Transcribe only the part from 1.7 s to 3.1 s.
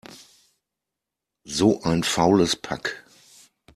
ein faules Pack!